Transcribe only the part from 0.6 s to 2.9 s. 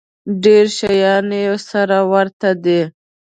شیان یې سره ورته دي.